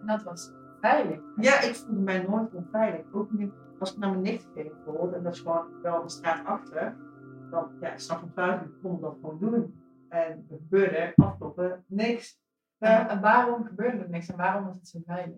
[0.00, 1.20] En dat was veilig.
[1.36, 3.12] Ja, ik voelde mij nooit onveilig.
[3.12, 6.08] Ook nu, als ik naar mijn nicht ging bijvoorbeeld, en dat is gewoon wel de
[6.08, 6.96] straat achter,
[7.50, 9.80] dan, ja, s'nachts om 12 uur kon ik dat gewoon doen.
[10.08, 12.40] En er gebeurde afkloppen niks.
[12.78, 15.36] En, en waarom gebeurde er niks en waarom was het zo veilig?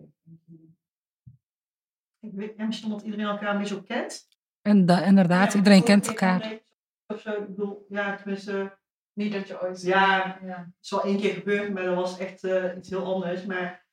[2.19, 4.27] Ik weet, en misschien omdat iedereen elkaar een beetje ook kent.
[4.61, 6.59] En da- inderdaad, Ja, iedereen kent elkaar.
[7.07, 8.77] Of zo, ik bedoel, ja, tenminste,
[9.15, 9.81] Niet dat je ooit...
[9.81, 10.39] Ja.
[10.43, 10.57] ja.
[10.57, 13.45] het is wel één keer gebeurd, maar dat was echt eh, iets heel anders.
[13.45, 13.85] Maar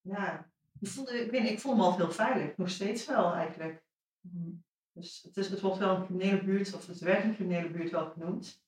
[0.00, 0.50] ja,
[0.80, 2.56] ik, voelde, ik weet niet, ik voel me altijd heel veilig.
[2.56, 3.82] Nog steeds wel eigenlijk.
[4.20, 4.50] Mhm.
[4.92, 7.90] Dus het, is, het wordt wel een criminele buurt, of het werd een criminele buurt
[7.90, 8.62] wel genoemd.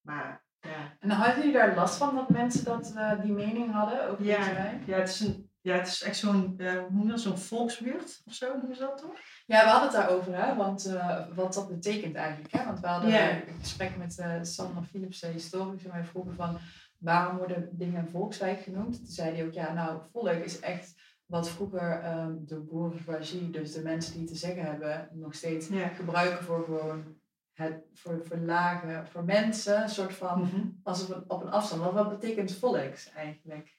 [0.00, 4.08] Maar ja, En hadden jullie daar last van dat mensen dat, eh, die mening hadden
[4.08, 4.50] over Ja.
[4.86, 7.38] ja, het is, een, ja, het is echt zo'n, eh, hoe noem je dat, zo'n
[7.38, 9.14] volksbuurt of zo noemen ze dat toch?
[9.46, 10.54] Ja, we hadden het daarover, hè?
[10.56, 12.52] Want eh, wat dat betekent eigenlijk.
[12.52, 12.64] Hè?
[12.64, 13.30] Want we hadden Ja.
[13.30, 16.58] een gesprek met eh Sander Philips, de historicus, en wij vroegen van
[16.98, 18.96] waarom worden dingen volkswijk genoemd?
[18.96, 20.94] Toen zei hij ook, ja, nou, volk is echt
[21.26, 25.88] wat vroeger ehm, de bourgeoisie, dus de mensen die te zeggen hebben, nog steeds Ja.
[25.88, 27.04] gebruiken voor gewoon
[27.52, 30.60] het voor, voor lagen, voor mensen, een soort van Mhm.
[30.82, 31.82] als op een, op een afstand.
[31.82, 33.74] Want wat betekent volks eigenlijk?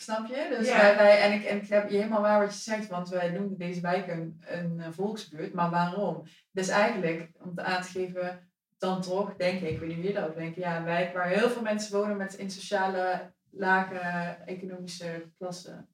[0.00, 0.46] Snap je?
[0.58, 0.76] Dus Ja.
[0.76, 3.30] wij, wij, en, ik, en ik heb je helemaal waar wat je zegt, want wij
[3.30, 5.54] noemen deze wijk een, een eh, volksbuurt.
[5.54, 6.22] Maar waarom?
[6.50, 10.06] Dus eigenlijk, om het aan te geven, dan toch denk ik, ik weet niet wie
[10.06, 13.98] je daarover denkt, ja, een wijk waar heel veel mensen wonen met in sociale, lage
[14.44, 15.88] economische klassen.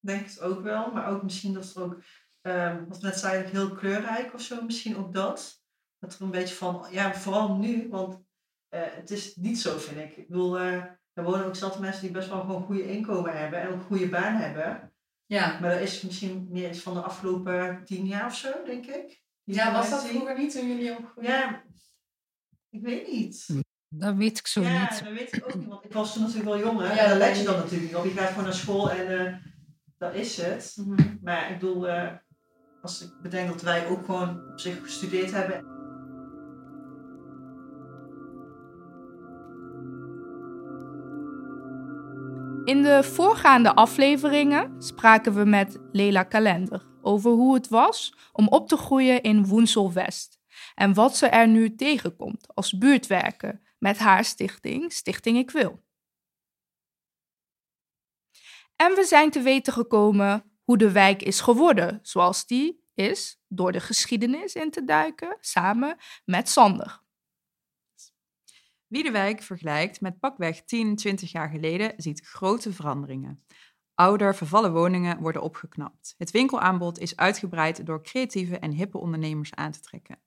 [0.00, 2.02] denk het ook wel, maar ook misschien dat er ook,
[2.40, 5.62] ehm, wat we net zeiden, heel kleurrijk of zo, misschien ook dat.
[5.98, 8.22] Dat er een beetje van, ja, vooral nu, want
[8.68, 10.16] eh, het is niet zo, vind ik.
[10.16, 13.60] Ik bedoel, eh, er wonen ook zelfs mensen die best wel gewoon goede inkomen hebben
[13.60, 14.92] en ook een goede baan hebben.
[15.26, 15.58] Ja.
[15.60, 19.22] Maar dat is misschien meer iets van de afgelopen tien jaar of zo, denk ik.
[19.44, 21.36] Die Ja, was dat vroeger niet toen jullie opgroeiden?
[21.36, 21.62] Ja,
[22.70, 23.46] ik weet niet.
[23.88, 25.04] Dat weet ik zo ja, niet.
[25.04, 26.94] dat weet ik ook niet, want ik was toen natuurlijk wel jonger.
[26.94, 28.04] Ja, dat let je dan natuurlijk niet op.
[28.04, 29.34] Je gaat gewoon naar school en eh,
[29.98, 30.76] dat is het.
[30.76, 31.16] Mhm.
[31.22, 32.12] Maar ik bedoel, eh,
[32.82, 35.69] als ik bedenk dat wij ook gewoon op zich gestudeerd hebben.
[42.70, 48.68] In de voorgaande afleveringen spraken we met Lela Kalender over hoe het was om op
[48.68, 50.40] te groeien in Woensel West
[50.74, 55.84] en wat ze er nu tegenkomt als buurtwerker met haar stichting Stichting Ik Wil.
[58.76, 63.72] En we zijn te weten gekomen hoe de wijk is geworden zoals die is door
[63.72, 67.02] de geschiedenis in te duiken samen met Sander.
[68.90, 73.44] Wie de wijk vergelijkt met pakweg 10, 20 jaar geleden, ziet grote veranderingen.
[73.94, 76.14] Ouder, vervallen woningen worden opgeknapt.
[76.18, 80.18] Het winkelaanbod is uitgebreid door creatieve en hippe ondernemers aan te trekken.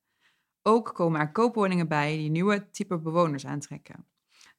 [0.61, 4.07] Ook komen er koopwoningen bij die nieuwe type bewoners aantrekken.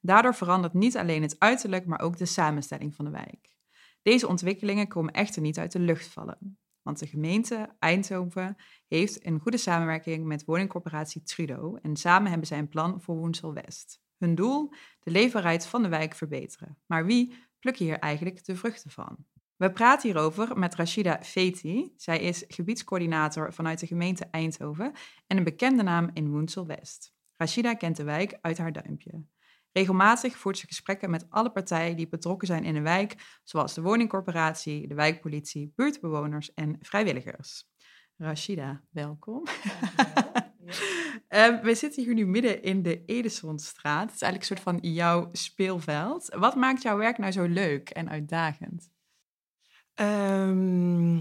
[0.01, 3.55] Daardoor verandert niet alleen het uiterlijk, maar ook de samenstelling van de wijk.
[4.01, 6.59] Deze ontwikkelingen komen echter niet uit de lucht vallen.
[6.85, 8.55] Want de gemeente Eindhoven
[8.87, 13.53] heeft een goede samenwerking met woningcorporatie Trudeau en samen hebben zij een plan voor Woensel
[13.53, 14.01] West.
[14.17, 14.73] Hun doel?
[14.99, 16.77] De leefbaarheid van de wijk verbeteren.
[16.85, 19.17] Maar wie plukt hier eigenlijk de vruchten van?
[19.55, 21.93] We praten hierover met Rashida Feti.
[21.97, 24.91] Zij is gebiedscoördinator vanuit de gemeente Eindhoven
[25.27, 27.13] en een bekende naam in Woensel West.
[27.37, 29.23] Rashida kent de wijk uit haar duimpje.
[29.77, 33.81] Regelmatig voert ze gesprekken met alle partijen die betrokken zijn in de wijk, zoals de
[33.81, 37.69] woningcorporatie, de wijkpolitie, buurtbewoners en vrijwilligers.
[38.17, 39.43] Rashida, welkom.
[41.27, 44.05] Ehm, we zitten hier nu midden in de Edesonstraat.
[44.05, 46.35] Het is eigenlijk een soort van jouw speelveld.
[46.35, 48.89] Wat maakt jouw werk nou zo leuk en uitdagend?
[49.93, 51.17] Ehm,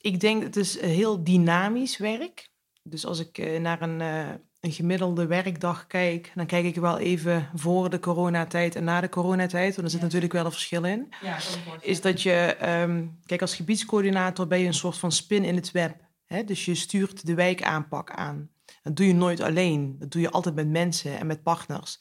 [0.00, 2.48] ik denk het is heel dynamisch werk.
[2.82, 6.98] Dus als ik eh, naar een, eh, een gemiddelde werkdag kijk, dan kijk ik wel
[6.98, 10.04] even voor de coronatijd en na de coronatijd, want er zit Ja.
[10.04, 11.12] natuurlijk wel een verschil in.
[11.22, 11.38] Ja,
[11.80, 15.70] Is dat je, ehm, kijk, als gebiedscoördinator ben je een soort van spin in het
[15.70, 15.96] web.
[16.24, 16.44] Hè?
[16.44, 18.48] Dus je stuurt de wijkaanpak aan.
[18.82, 19.96] Dat doe je nooit alleen.
[19.98, 22.00] Dat doe je altijd met mensen en met partners.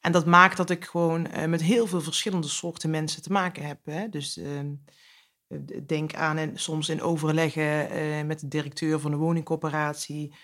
[0.00, 3.66] En dat maakt dat ik gewoon eh, met heel veel verschillende soorten mensen te maken
[3.66, 3.78] heb.
[3.84, 4.08] Hè?
[4.08, 4.66] Dus ehm,
[5.48, 10.38] eh, denk aan en soms in overleggen eh, met de directeur van de woningcorporatie, eh,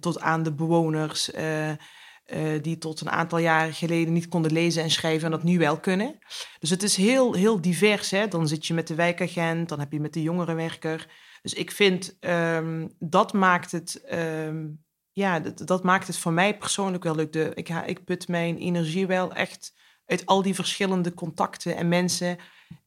[0.00, 4.82] tot aan de bewoners eh, eh, die tot een aantal jaren geleden niet konden lezen
[4.82, 6.18] en schrijven en dat nu wel kunnen.
[6.58, 8.10] Dus het is heel, heel divers.
[8.10, 8.28] Hè?
[8.28, 11.06] Dan zit je met de wijkagent, dan heb je met de jongerenwerker.
[11.42, 14.04] Dus ik vind ehm, dat maakt het.
[14.04, 14.66] ehm,
[15.12, 17.32] ja, dat, dat maakt het voor mij persoonlijk wel leuk.
[17.32, 19.74] De, ik, ik put mijn energie wel echt
[20.06, 22.38] uit al die verschillende contacten en mensen.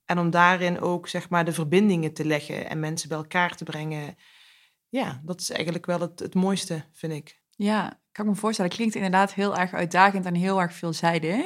[0.06, 3.64] En om daarin ook zeg maar de verbindingen te leggen en mensen bij elkaar te
[3.64, 4.16] brengen.
[4.92, 7.40] Ja, dat is eigenlijk wel het, het mooiste, vind ik.
[7.56, 11.46] Ja, kan ik me voorstellen, klinkt inderdaad heel erg uitdagend en heel erg veelzijdig.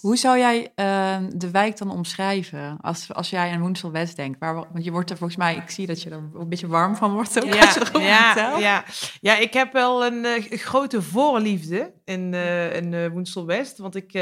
[0.00, 4.38] Hoe zou jij ehm, de wijk dan omschrijven als, als jij aan Woensel West denkt?
[4.38, 6.96] Waar, want je wordt er volgens mij, ik zie dat je er een beetje warm
[6.96, 7.44] van wordt.
[7.44, 8.60] Ook, als je erover ja, vertelt.
[8.60, 8.84] ja,
[9.20, 13.78] ja, ik heb wel een eh, grote voorliefde in, eh in eh, Woensel West.
[13.78, 14.12] Want ik,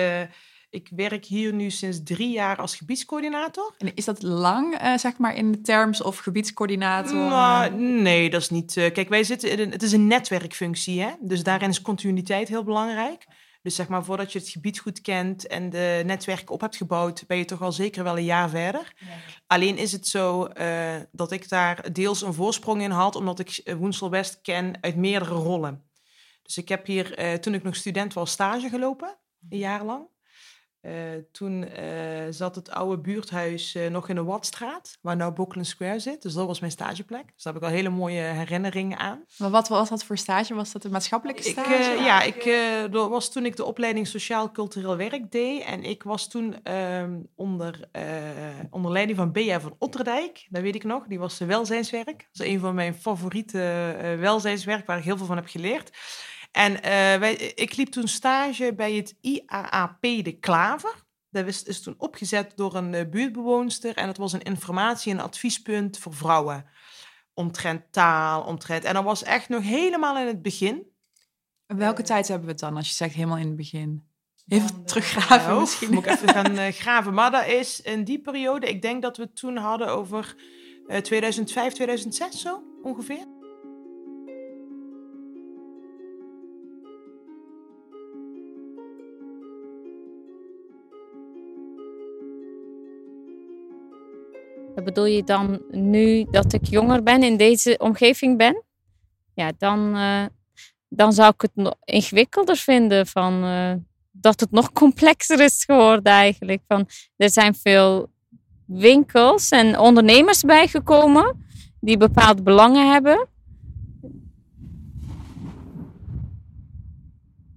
[0.75, 3.75] ik werk hier nu sinds drie jaar als gebiedscoördinator.
[3.79, 7.15] En is dat lang, eh, zeg maar, in de terms of gebiedscoördinator?
[7.15, 8.77] Nou, nee, dat is niet.
[8.77, 11.11] eh, kijk, wij zitten in een, het is een netwerkfunctie, hè?
[11.21, 13.27] Dus daarin is continuïteit heel belangrijk.
[13.63, 17.25] Dus zeg maar, voordat je het gebied goed kent en de netwerken op hebt gebouwd,
[17.27, 18.93] ben je toch al zeker wel een jaar verder.
[19.47, 23.75] Alleen is het zo eh, dat ik daar deels een voorsprong in had, omdat ik
[23.79, 25.83] Woensel West ken uit meerdere rollen.
[26.43, 29.17] Dus ik heb hier, toen ik nog student was, stage gelopen,
[29.49, 30.07] een jaar lang.
[30.85, 30.93] Eh,
[31.33, 31.87] toen eh,
[32.31, 36.23] zat het oude buurthuis eh, nog in de Watstraat, waar nou Bockland Square zit.
[36.23, 37.25] Dus dat was mijn stageplek.
[37.35, 39.25] Dus daar heb ik al hele mooie herinneringen aan.
[39.39, 40.55] Maar wat was dat voor stage?
[40.55, 41.75] Was dat een maatschappelijke Ik, stage?
[41.75, 42.45] eh, ja, ik,
[42.93, 45.63] dat was toen ik de opleiding Sociaal-Cultureel Werk deed.
[45.63, 47.89] En ik was toen ehm, onder,
[48.71, 50.47] onder leiding van Bea van Otterdijk.
[50.51, 51.07] Dat weet ik nog.
[51.07, 52.07] Die was de welzijnswerk.
[52.33, 55.91] Dat is een van mijn favoriete welzijnswerk, waar ik heel veel van heb geleerd.
[56.55, 61.05] En eh, wij, ik liep toen stage bij het IAAP De Klaver.
[61.31, 63.97] Dat is, is toen opgezet door een eh, buurtbewoonster.
[63.97, 66.67] En het was een informatie- en adviespunt voor vrouwen.
[67.33, 68.85] Omtrent taal, omtrent...
[68.85, 70.87] En dat was echt nog helemaal in het begin.
[71.67, 74.09] Welke tijd hebben we het dan, als je zegt helemaal in het begin?
[74.49, 75.95] Even teruggraven Nou, misschien.
[75.95, 77.15] Moet ik even gaan eh, graven.
[77.15, 80.37] Maar dat is in die periode, ik denk dat we het toen hadden over
[80.87, 83.27] eh 2005, 2006 zo ongeveer.
[94.75, 98.63] Bedoel je dan nu dat ik jonger ben, in deze omgeving ben?
[99.35, 100.25] Ja, dan, eh,
[100.89, 103.07] dan zou ik het ingewikkelder vinden.
[103.07, 103.73] Van, eh,
[104.11, 106.63] dat het nog complexer is geworden eigenlijk.
[106.69, 108.13] Van, er zijn veel
[108.67, 111.47] winkels en ondernemers bijgekomen
[111.81, 113.27] die bepaalde belangen hebben.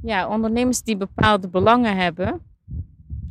[0.01, 2.41] Ja, ondernemers die bepaalde belangen hebben.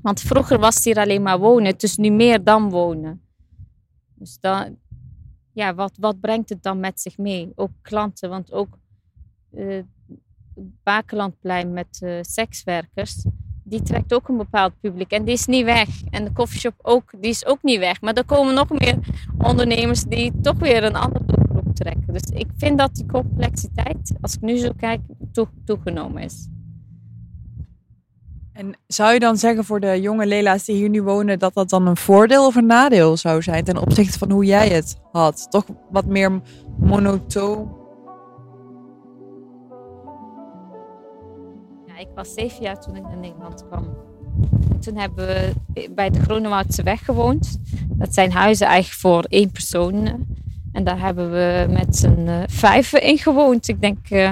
[0.03, 1.67] Want vroeger was hier alleen maar wonen.
[1.67, 3.26] Het is nu meer dan wonen.
[4.19, 4.79] Dus dan,
[5.53, 7.53] ja, wat, wat brengt het dan met zich mee?
[7.55, 8.79] Ook klanten, want ook
[9.51, 9.83] eh
[10.83, 13.25] Bakelandplein met eh, sekswerkers,
[13.63, 15.89] die trekt ook een bepaald publiek en die is niet weg.
[16.11, 18.01] En de koffieshop ook, die is ook niet weg.
[18.01, 18.99] Maar er komen nog meer
[19.39, 22.13] ondernemers die toch weer een andere doelgroep trekken.
[22.13, 25.01] Dus ik vind dat die complexiteit, als ik nu zo kijk,
[25.33, 26.49] toe, toegenomen is.
[28.57, 31.69] En zou je dan zeggen voor de jonge Lela's die hier nu wonen, dat dat
[31.69, 35.47] dan een voordeel of een nadeel zou zijn ten opzichte van hoe jij het had?
[35.51, 36.41] Toch wat meer
[36.79, 37.77] monotoon?
[41.87, 43.97] Ja, ik was zeven jaar toen ik naar Nederland kwam.
[44.71, 45.55] En toen hebben we
[45.95, 47.59] bij de Groenewoudse weg gewoond.
[47.89, 50.27] Dat zijn huizen eigenlijk voor één persoon.
[50.73, 53.69] En daar hebben we met z'n uh, vijven in gewoond.
[53.69, 54.31] Ik denk uh,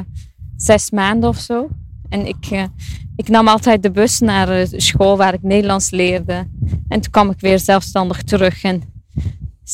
[0.56, 1.68] zes maanden of zo.
[2.08, 2.64] En ik, uh,
[3.16, 6.48] ik nam altijd de bus naar de school waar ik Nederlands leerde.
[6.88, 8.62] En toen kwam ik weer zelfstandig terug.
[8.62, 8.82] En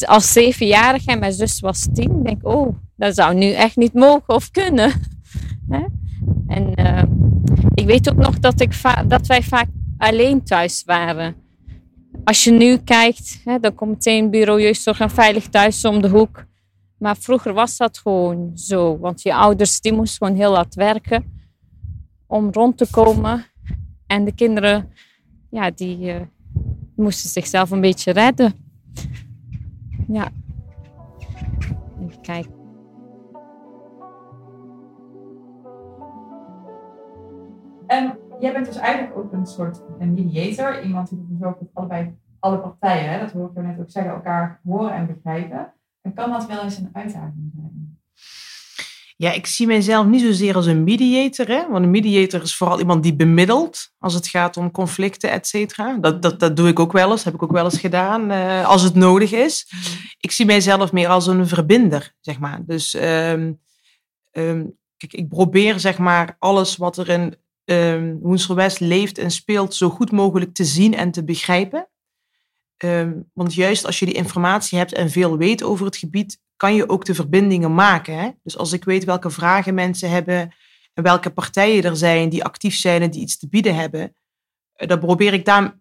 [0.01, 3.95] als zevenjarige en mijn zus was tien, denk ik, oh, dat zou nu echt niet
[3.95, 4.93] mogen of kunnen.
[6.47, 7.03] en uh,
[7.75, 8.73] ik weet ook nog dat, ik
[9.07, 9.69] dat wij vaak
[9.99, 11.35] alleen thuis waren.
[12.25, 16.09] Als je nu kijkt, hè, dan komt meteen bureau jeugdzorg en veilig thuis om de
[16.09, 16.45] hoek.
[16.99, 18.99] Maar vroeger was dat gewoon zo.
[18.99, 21.40] Want je ouders die moesten gewoon heel hard werken
[22.31, 23.45] om rond te komen.
[24.07, 24.89] En de kinderen,
[25.51, 26.21] ja, die uh,
[26.97, 28.55] moesten zichzelf een beetje redden.
[30.09, 30.31] Ja.
[32.01, 32.53] Even kijken.
[37.87, 40.83] En jij bent dus eigenlijk ook een soort een mediator.
[40.83, 44.13] Iemand die ervoor zorgt dat allebei, alle partijen, hè, dat hoor ik net ook zeggen,
[44.13, 45.73] elkaar horen en begrijpen.
[46.01, 47.99] En kan dat wel eens een uitdaging zijn?
[49.21, 51.47] Ja, ik zie mijzelf niet zozeer als een mediator.
[51.47, 51.69] Hè?
[51.69, 55.99] Want een mediator is vooral iemand die bemiddelt als het gaat om conflicten, et cetera.
[56.01, 58.69] Dat, dat, dat doe ik ook wel eens, heb ik ook wel eens gedaan, uh,
[58.69, 59.67] als het nodig is.
[59.71, 59.81] Mm.
[60.21, 62.61] Ik zie mijzelf meer als een verbinder, zeg maar.
[62.67, 63.61] Dus um,
[64.33, 68.21] um, kijk, ik probeer zeg maar alles wat er in um,
[68.79, 71.89] leeft en speelt zo goed mogelijk te zien en te begrijpen.
[72.85, 76.75] Um, want juist als je die informatie hebt en veel weet over het gebied, kan
[76.75, 78.19] je ook de verbindingen maken.
[78.19, 78.31] Hè?
[78.43, 80.55] Dus als ik weet welke vragen mensen hebben
[80.93, 84.17] en welke partijen er zijn die actief zijn en die iets te bieden hebben,
[84.73, 85.81] dan probeer ik daar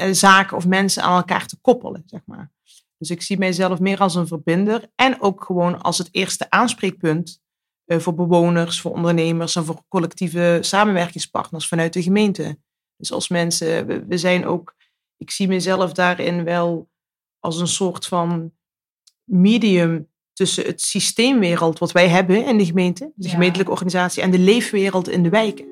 [0.00, 2.52] uh, zaken of mensen aan elkaar te koppelen, zeg maar.
[2.98, 7.40] Dus ik zie mijzelf meer als een verbinder en ook gewoon als het eerste aanspreekpunt
[7.84, 12.58] eh, voor bewoners, voor ondernemers en voor collectieve samenwerkingspartners vanuit de gemeente.
[12.96, 14.74] Dus als mensen, we zijn ook,
[15.16, 16.90] ik zie mezelf daarin wel
[17.38, 18.52] als een soort van
[19.24, 23.32] medium tussen het systeemwereld wat wij hebben in de gemeente, de Ja.
[23.32, 25.64] gemeentelijke organisatie, en de leefwereld in de wijken.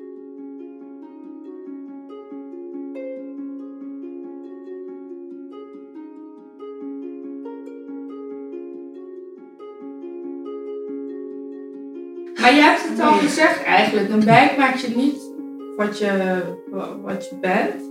[12.41, 14.09] Maar je hebt het al gezegd eigenlijk.
[14.09, 15.17] Een wijk maakt je niet
[15.77, 16.41] wat je,
[16.71, 17.83] wa- wat je bent.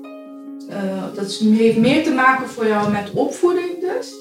[0.69, 4.15] Eh, dat heeft meer te maken voor jou met opvoeding dus.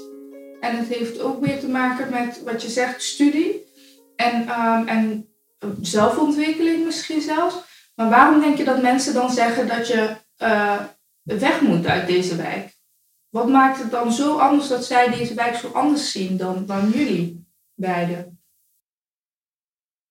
[0.64, 3.66] En het heeft ook meer te maken met wat je zegt, studie.
[4.16, 5.30] En, ehm, en
[5.60, 7.56] eh, zelfontwikkeling misschien zelfs.
[7.96, 10.80] Maar waarom denk je dat mensen dan zeggen dat je eh,
[11.24, 12.78] weg moet uit deze wijk?
[13.30, 16.90] Wat maakt het dan zo anders dat zij deze wijk zo anders zien dan, dan
[16.90, 18.42] jullie beiden?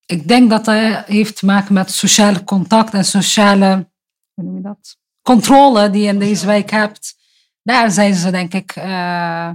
[0.06, 3.90] Ik denk dat dat heeft te maken met sociale contact en sociale
[4.34, 4.96] hoe noem je dat?
[5.22, 7.14] controle die je in deze wijk hebt.
[7.62, 9.50] Daar zijn ze denk ik eh,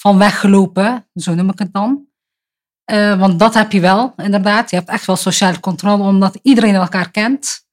[0.00, 2.06] van weggelopen, zo noem ik het dan.
[2.84, 4.70] Eh, want dat heb je wel, inderdaad.
[4.70, 7.66] Je hebt echt wel sociale controle, omdat iedereen elkaar kent.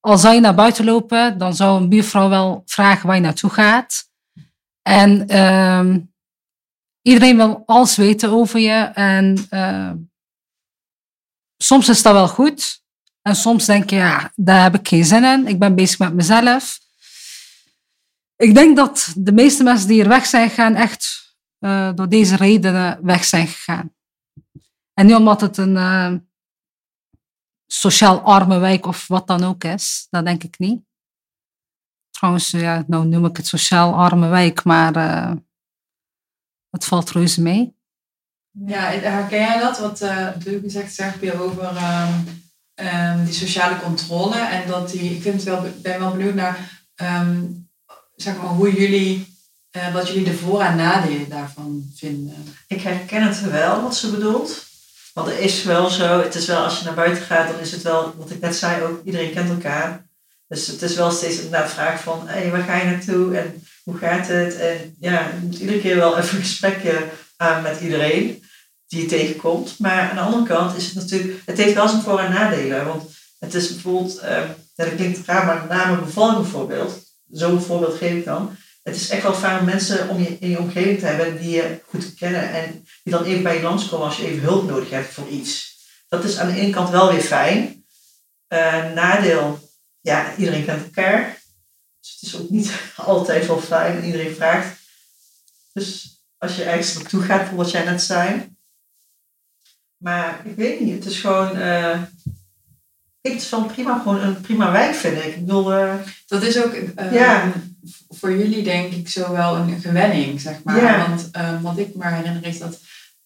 [0.00, 3.50] Al zou je naar buiten lopen, dan zou een buurvrouw wel vragen waar je naartoe
[3.50, 4.10] gaat.
[4.82, 6.00] En ehm,
[7.02, 8.90] iedereen wil alles weten over je.
[8.94, 9.92] En eh,
[11.56, 12.82] soms is dat wel goed.
[13.22, 15.46] En soms denk je, ja, daar heb ik geen zin in.
[15.46, 16.78] Ik ben bezig met mezelf.
[18.36, 21.27] Ik denk dat de meeste mensen die er weg zijn gegaan, echt
[21.58, 23.94] eh, door deze redenen weg zijn gegaan.
[24.94, 26.14] En niet omdat het een eh,
[27.66, 30.06] sociaal arme wijk of wat dan ook is.
[30.10, 30.80] Dat denk ik niet.
[32.10, 35.32] Trouwens, ja, nou noem ik het sociaal arme wijk, maar eh,
[36.70, 37.76] het valt reuze mee.
[38.66, 39.78] Ja, herken jij dat?
[39.78, 42.12] Wat eh Dirk zegt, over ehm,
[42.74, 44.38] ehm, die sociale controle.
[44.38, 47.44] En dat die, ik vind wel, ben wel benieuwd naar ehm,
[48.16, 49.37] zeg maar, hoe jullie,
[49.70, 52.54] eh, wat jullie de voor- en nadelen daarvan vinden.
[52.68, 54.66] Ik herken het wel wat ze bedoelt.
[55.14, 57.72] Want het is wel zo, het is wel als je naar buiten gaat, dan is
[57.72, 60.06] het wel, wat ik net zei ook, iedereen kent elkaar.
[60.48, 63.96] Dus het is wel steeds inderdaad vraag van, hé, waar ga je naartoe en hoe
[63.96, 64.56] gaat het?
[64.56, 68.42] En ja, je moet iedere keer wel even een gesprekje aan met iedereen
[68.86, 69.78] die je tegenkomt.
[69.78, 72.86] Maar aan de andere kant is het natuurlijk, het heeft wel zijn voor- en nadelen.
[72.86, 74.42] Want het is bijvoorbeeld, eh,
[74.74, 76.98] dat klinkt raar, maar na mijn bevalling bijvoorbeeld,
[77.30, 78.56] zo'n voorbeeld geef ik dan.
[78.88, 81.50] Het is echt wel fijn om mensen om je in je omgeving te hebben die
[81.50, 84.90] je goed kennen en die dan even bij je langskomen als je even hulp nodig
[84.90, 85.76] hebt voor iets.
[86.08, 87.84] Dat is aan de ene kant wel weer fijn.
[88.46, 91.42] Eh, nadeel, ja, iedereen kent elkaar.
[92.00, 94.76] Dus het is ook niet altijd wel fijn en iedereen vraagt.
[95.72, 98.56] Dus als je ergens naartoe gaat, voor wat jij net zei.
[99.96, 101.56] Maar ik weet niet, het is gewoon.
[101.56, 102.02] eh,
[103.20, 105.24] ik het is wel prima, gewoon een prima wijk, vind ik.
[105.24, 105.94] Ik bedoel, eh,
[106.26, 106.74] Dat is ook
[107.10, 107.52] Ja.
[108.08, 110.82] Voor jullie denk ik zo wel een gewenning, zeg maar.
[110.82, 111.08] Ja.
[111.08, 112.78] Want ehm, wat ik me herinner is dat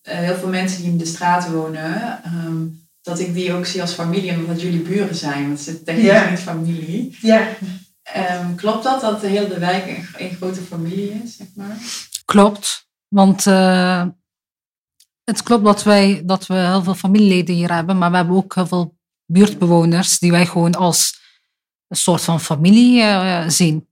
[0.03, 2.57] eh, heel veel mensen die in de straat wonen, ehm,
[3.03, 5.47] dat ik die ook zie als familie, omdat jullie buren zijn.
[5.47, 6.31] Want ze technisch Ja.
[6.31, 7.19] niet familie.
[7.21, 7.49] ja,
[8.03, 11.77] Ehm, klopt dat, dat de hele wijk een, een grote familie is, zeg maar?
[12.25, 14.07] Klopt, want eh,
[15.25, 18.55] het klopt dat, wij, dat we heel veel familieleden hier hebben, maar we hebben ook
[18.55, 21.21] heel veel buurtbewoners die wij gewoon als
[21.89, 23.89] een soort van familie eh, zien.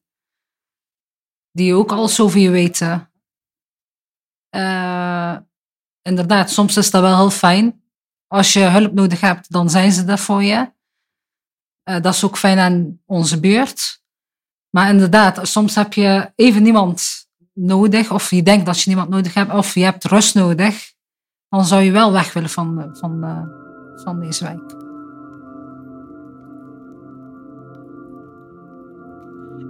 [1.52, 3.10] Die ook over je weten.
[4.48, 5.36] Eh,
[6.02, 7.82] inderdaad, soms is dat wel heel fijn.
[8.26, 10.72] Als je hulp nodig hebt, dan zijn ze er voor je.
[11.82, 14.02] Eh, dat is ook fijn aan onze buurt.
[14.70, 19.34] Maar inderdaad, soms heb je even niemand nodig, of je denkt dat je niemand nodig
[19.34, 20.92] hebt, of je hebt rust nodig,
[21.48, 23.42] dan zou je wel weg willen van, van, eh,
[24.04, 24.79] van deze wijk.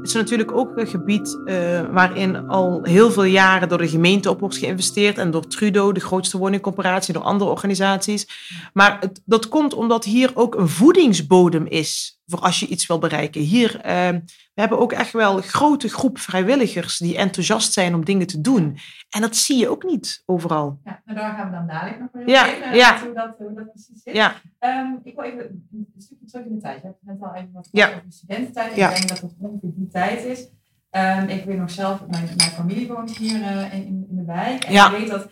[0.01, 4.31] Het is natuurlijk ook een gebied eh, waarin al heel veel jaren door de gemeente
[4.31, 8.27] op wordt geïnvesteerd en door Trudeau, de grootste woningcorporatie, door andere organisaties.
[8.73, 12.99] Maar het, dat komt omdat hier ook een voedingsbodem is voor als je iets wil
[12.99, 13.41] bereiken.
[13.41, 14.09] Hier, eh,
[14.55, 18.41] we hebben ook echt wel een grote groep vrijwilligers die enthousiast zijn om dingen te
[18.41, 18.79] doen.
[19.11, 20.81] En dat zie je ook niet overal.
[20.85, 23.01] Ja, nou daar gaan we dan dadelijk nog weer Ja, in, ja.
[23.05, 24.13] Hoe, dat, hoe dat precies is.
[24.13, 26.81] Ja, Ehm, ik wil even een stukje terug in de tijd.
[26.83, 27.89] Je hebt net al even wat Ja.
[27.89, 28.75] over studententijd.
[28.77, 28.89] Ja.
[28.91, 30.49] Ik denk dat het ongeveer die tijd is.
[30.91, 34.65] Ehm, ik weet nog zelf, mijn, mijn familie woont hier eh, in, in de wijk.
[34.65, 34.91] En Ja.
[34.93, 35.29] ik weet dat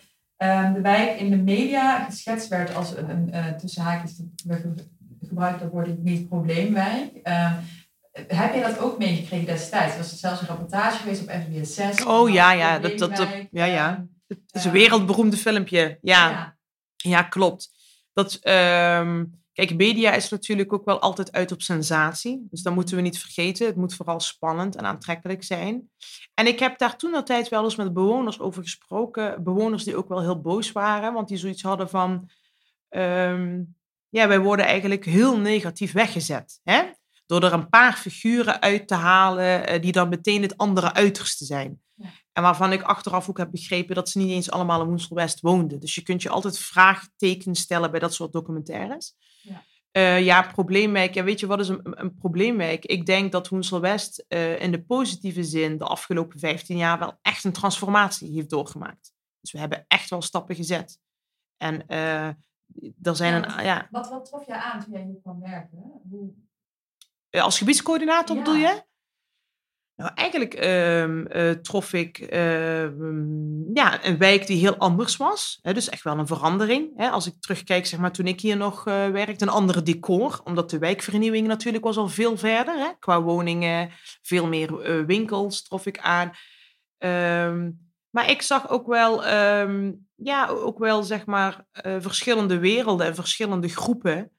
[0.73, 4.21] de wijk in de media geschetst werd als een, een eh, tussen haakjes
[5.29, 7.11] gebruikt dat woord niet probleemwijk.
[7.23, 7.53] Ehm,
[8.27, 9.91] heb je dat ook meegekregen destijds?
[9.91, 12.05] Er was zelfs een rapportage geweest op SBS 6.
[12.05, 13.17] Oh, ja, ja, dat- dat-
[13.51, 13.89] ja, ja.
[13.95, 15.97] ehm, het is een wereldberoemde filmpje.
[16.01, 16.57] Ja, ja.
[16.95, 17.77] Ja, klopt.
[18.13, 22.47] dat, ehm, kijk, media is natuurlijk ook wel altijd uit op sensatie.
[22.49, 23.65] Dus dat moeten we niet vergeten.
[23.67, 25.89] Het moet vooral spannend en aantrekkelijk zijn.
[26.33, 29.43] En ik heb daar toen altijd wel eens met bewoners over gesproken.
[29.43, 32.29] Bewoners die ook wel heel boos waren, want die zoiets hadden van...
[32.89, 33.61] ehm,
[34.09, 36.59] ja, wij worden eigenlijk heel negatief weggezet.
[36.63, 36.83] Hè?
[37.25, 41.45] Door er een paar figuren uit te halen eh, die dan meteen het andere uiterste
[41.45, 41.81] zijn.
[41.95, 42.09] Ja.
[42.33, 45.39] En waarvan ik achteraf ook heb begrepen dat ze niet eens allemaal in Woensel West
[45.39, 45.79] woonden.
[45.79, 49.15] Dus je kunt je altijd vraagtekens stellen bij dat soort documentaires.
[49.41, 49.63] Ja.
[49.91, 51.13] Eh, ja, probleemwijk.
[51.13, 52.85] Ja, weet je wat is een, een probleemwijk?
[52.85, 57.19] Ik denk dat Woensel West eh, in de positieve zin de afgelopen 15 jaar wel
[57.21, 59.13] echt een transformatie heeft doorgemaakt.
[59.41, 60.99] Dus we hebben echt wel stappen gezet.
[61.57, 61.85] En
[63.01, 65.77] er zijn Ja, een, ja, Wat, wat trof je aan toen jij hier kwam werken?
[66.09, 66.33] Hoe,
[67.41, 68.41] Als gebiedscoördinator Ja.
[68.41, 68.87] bedoel je?
[69.95, 75.59] Nou, eigenlijk ehm, eh, trof ik ehm, ja, een wijk die heel anders was.
[75.61, 76.91] Hè, dus echt wel een verandering.
[76.95, 77.09] Hè.
[77.09, 80.41] Als ik terugkijk, zeg maar, toen ik hier nog eh, werkte, een andere decor.
[80.43, 82.75] Omdat de wijkvernieuwing natuurlijk was al veel verder.
[82.77, 82.89] Hè.
[82.99, 83.89] Qua woningen,
[84.21, 86.31] veel meer eh, winkels trof ik aan.
[86.97, 87.71] Ehm,
[88.09, 89.23] maar ik zag ook wel,
[90.23, 94.31] ja, ook wel zeg maar, eh, verschillende werelden en verschillende groepen.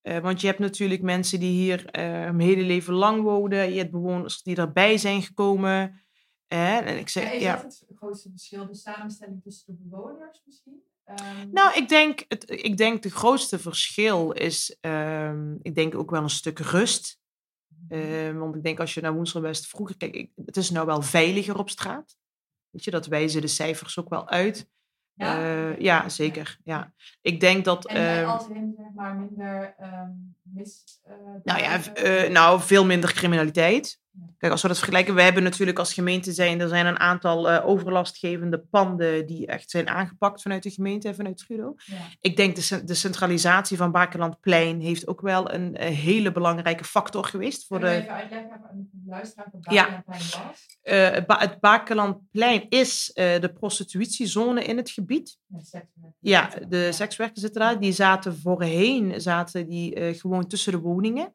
[0.00, 3.72] Eh, want je hebt natuurlijk mensen die hier eh hun hele leven lang wonen.
[3.72, 6.04] Je hebt bewoners die erbij zijn gekomen.
[6.46, 7.54] En ik ja, zeg, is ja.
[7.54, 10.82] dat het grootste verschil, de samenstelling tussen de bewoners misschien?
[11.04, 16.10] Ehm, Nou, ik denk, het, ik denk de grootste verschil is, ehm, ik denk ook
[16.10, 17.18] wel een stuk rust.
[17.88, 21.02] Eh, want ik denk als je naar Woensel West vroeger kijkt, het is nou wel
[21.02, 22.16] veiliger op straat.
[22.70, 24.68] Weet je, dat wijzen de cijfers ook wel uit.
[25.16, 25.32] Ja?
[25.34, 25.74] Oké.
[25.78, 26.58] ja, zeker.
[26.64, 26.92] Ja.
[27.20, 27.86] Ik denk dat.
[27.86, 30.10] En uh, als in zeg maar minder ehm
[30.42, 31.00] mis.
[31.04, 34.00] eh, Nou ja, nou, veel minder criminaliteit.
[34.38, 37.50] Kijk, als we dat vergelijken, we hebben natuurlijk als gemeente zijn, er zijn een aantal
[37.50, 41.74] eh, overlastgevende panden die echt zijn aangepakt vanuit de gemeente en vanuit Trudo.
[41.84, 41.96] Ja.
[42.20, 46.84] Ik denk de, cen- de centralisatie van Bakelandplein heeft ook wel een, eh, hele belangrijke
[46.84, 50.02] factor geweest voor Kun je de, even uitleggen aan de luisteraar wat Ja.
[50.06, 50.38] Was?
[50.82, 55.38] eh, het Ba- het Bakelandplein is de prostitutiezone in het gebied.
[55.46, 56.12] Ja, sekswerk.
[56.18, 57.80] Ja, de sekswerkers zitten daar.
[57.80, 61.34] Die zaten voorheen zaten die, gewoon tussen de woningen.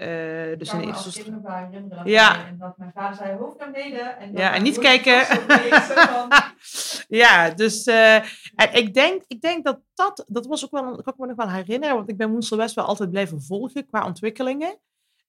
[0.00, 2.36] Eh, Ik dus in als Ja.
[2.36, 4.18] wij- en dat mijn vader zei hoofd naar beneden.
[4.18, 5.26] En Ja, en niet ik kijken.
[7.22, 8.14] ja, dus eh,
[8.54, 11.26] en ik, denk, ik denk dat dat, dat was ook wel, een- kan ik me
[11.26, 14.78] nog wel herinneren, want ik ben Woensel West wel altijd blijven volgen qua ontwikkelingen.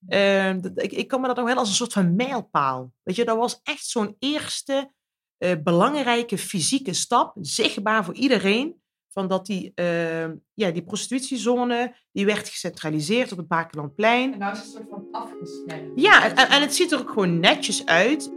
[0.08, 2.92] Ehm, dat- ik, ik kan me dat nog wel als een soort van mijlpaal.
[3.04, 4.92] Weet je, dat was echt zo'n eerste
[5.38, 8.81] eh, belangrijke fysieke stap, zichtbaar voor iedereen,
[9.14, 14.34] van dat die, ehm, ja, die prostitutiezone, die werd gecentraliseerd op het Bakelandplein.
[14.34, 15.92] En nou is het een soort van afgesneden.
[15.96, 18.32] Ja, en, en- en het ziet er ook gewoon netjes uit.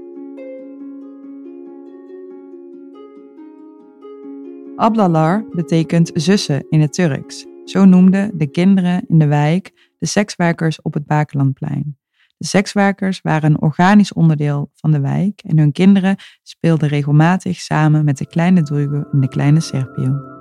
[4.77, 7.47] Ablalar betekent zussen in het Turks.
[7.65, 11.99] Zo noemden de kinderen in de wijk de sekswerkers op het Bakelandplein.
[12.37, 18.05] De sekswerkers waren een organisch onderdeel van de wijk en hun kinderen speelden regelmatig samen
[18.05, 20.34] met de kleine Drugo en de kleine Serpio.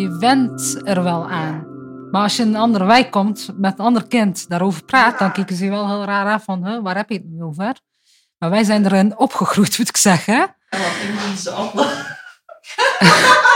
[0.00, 1.66] Je went er wel aan.
[2.10, 5.32] Maar als je in een andere wijk komt met een ander kind daarover praat, dan
[5.32, 7.74] kijken ze je wel heel raar aan van, waar heb je het nu over?
[8.38, 10.56] Maar wij zijn erin opgegroeid, moet ik zeggen.
[11.54, 11.86] Allemaal?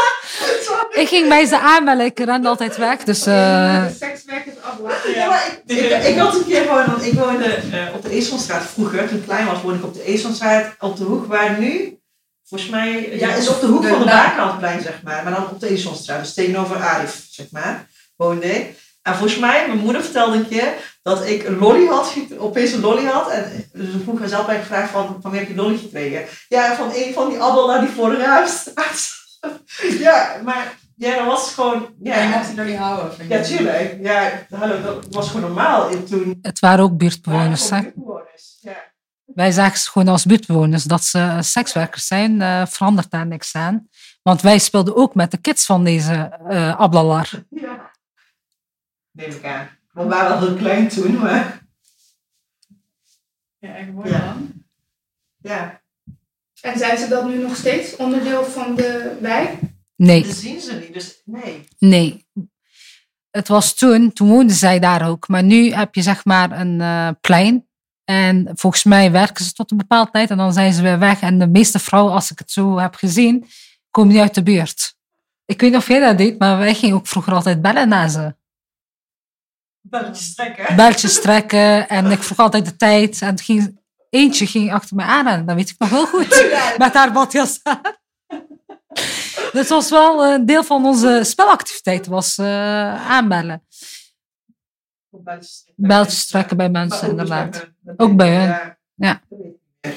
[0.90, 3.04] Ik ging bij ze aanmelden, ik rende altijd weg.
[3.04, 5.10] Dus eh, De sekswerkers aflaten.
[5.14, 8.10] Ja, maar ik, ik, ik had een keer gewoon, want ik woonde eh, op de
[8.10, 9.08] Ezelstraat vroeger.
[9.08, 11.98] Toen ik klein was, woonde ik op de Ezelstraat op de hoek waar nu,
[12.48, 15.24] volgens mij, ja, is op de hoek De van de Baaklandplein, zeg maar.
[15.24, 18.84] Maar dan op de Ezelstraat, dus tegenover Arif, zeg maar, woonde ik.
[19.02, 22.80] En volgens mij, mijn moeder vertelde een keer dat ik een lolly had, opeens een
[22.80, 23.30] lolly had.
[23.30, 26.24] En ze vroeg me zelf bij gevraagd van, van wie heb je lolly gekregen?
[26.48, 29.08] Ja, van een van die abbel die voor de raam staat.
[30.06, 33.14] ja, maar ja, dat was gewoon, Ja, je mocht die jullie houden.
[33.14, 33.96] vind ja, tuurlijk.
[34.02, 36.38] Ja, hallo, dat was gewoon normaal in toen.
[36.42, 37.70] het waren ook buurtbewoners.
[37.70, 37.76] hè.
[38.60, 38.94] Ja.
[39.36, 43.88] Wij zagen ze gewoon als buurtbewoners dat ze sekswerkers zijn, eh, verandert daar niks aan.
[44.22, 46.12] Want wij speelden ook met de kids van deze
[46.48, 47.30] eh Ablalar.
[47.50, 47.90] ja.
[49.10, 49.68] Neem ik aan.
[49.92, 51.62] We waren wel heel klein toen, maar
[53.58, 54.24] Ja, echt mooi Ja.
[54.24, 54.52] man.
[55.36, 55.82] ja,
[56.60, 59.58] En zijn ze dat nu nog steeds onderdeel van de wijk?
[59.96, 60.92] Nee, dat zien ze niet.
[60.92, 61.68] Dus nee.
[61.78, 62.26] nee.
[63.30, 65.28] Het was toen, toen woonden zij daar ook.
[65.28, 67.65] Maar nu heb je zeg maar een eh, plein.
[68.10, 71.20] En volgens mij werken ze tot een bepaalde tijd en dan zijn ze weer weg.
[71.20, 73.46] En de meeste vrouwen, als ik het zo heb gezien,
[73.90, 74.96] komen niet uit de buurt.
[75.44, 78.08] Ik weet niet of jij dat deed, maar wij gingen ook vroeger altijd bellen naar
[78.08, 78.34] ze.
[79.80, 80.76] Belletjes trekken.
[80.76, 83.22] Beltjes trekken en ik vroeg altijd de tijd.
[83.22, 85.46] En ging eentje ging achter me aan.
[85.46, 86.46] Dat weet ik nog heel goed.
[86.78, 87.80] Met haar badjas aan.
[89.52, 93.66] Dus was wel een deel van onze spelactiviteit, was eh, aanbellen.
[95.76, 97.74] Beltjes trekken bij mensen, inderdaad.
[97.96, 98.78] Ook bij hen.
[98.94, 99.22] Ja.
[99.80, 99.96] Ik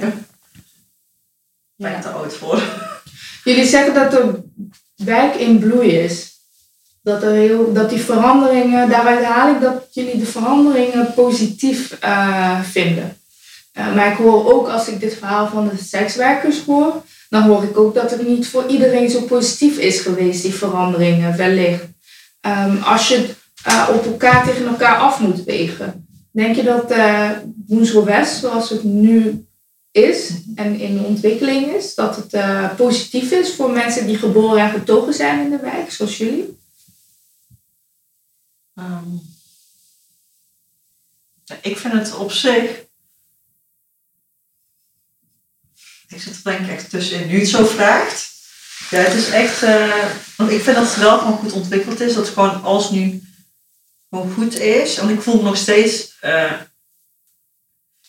[1.76, 2.62] ben te oud voor.
[3.44, 4.44] Jullie zeggen dat de
[4.96, 6.38] wijk in bloei is.
[7.02, 12.62] Dat, er heel, dat die veranderingen, daaruit haal ik dat jullie de veranderingen positief eh,
[12.62, 13.18] vinden.
[13.72, 17.64] Eh, maar ik hoor ook als ik dit verhaal van de sekswerkers hoor, dan hoor
[17.64, 21.86] ik ook dat het niet voor iedereen zo positief is geweest, die veranderingen wellicht.
[22.42, 26.08] Ehm, als je het eh, op elkaar tegen elkaar af moet wegen.
[26.32, 29.48] Denk je dat uh, West, zoals het nu
[29.92, 34.72] is en in ontwikkeling is, dat het uh, positief is voor mensen die geboren en
[34.72, 36.58] getogen zijn in de wijk, zoals jullie?
[38.76, 39.22] Um,
[41.62, 42.88] ik vind het op zich.
[46.08, 47.28] Ik zit er denk ik echt tussenin.
[47.28, 48.28] Nu het zo vraagt.
[48.90, 49.64] Ja, het is echt.
[49.64, 50.06] Uh,
[50.38, 52.14] want ik vind dat het wel gewoon goed ontwikkeld is.
[52.14, 53.29] Dat gewoon als nu
[54.10, 54.98] gewoon goed is.
[54.98, 56.18] Want ik voel me nog steeds.
[56.22, 56.52] Uh,